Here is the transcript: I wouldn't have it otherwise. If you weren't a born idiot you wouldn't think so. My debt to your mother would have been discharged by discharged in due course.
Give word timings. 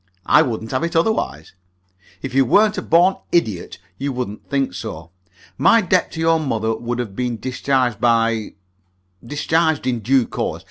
I 0.25 0.41
wouldn't 0.41 0.71
have 0.71 0.83
it 0.83 0.95
otherwise. 0.95 1.53
If 2.23 2.33
you 2.33 2.43
weren't 2.43 2.75
a 2.75 2.81
born 2.81 3.17
idiot 3.31 3.77
you 3.99 4.11
wouldn't 4.11 4.49
think 4.49 4.73
so. 4.73 5.11
My 5.59 5.79
debt 5.81 6.11
to 6.13 6.19
your 6.19 6.39
mother 6.39 6.75
would 6.75 6.97
have 6.97 7.15
been 7.15 7.37
discharged 7.39 8.01
by 8.01 8.55
discharged 9.23 9.85
in 9.85 9.99
due 9.99 10.25
course. 10.25 10.59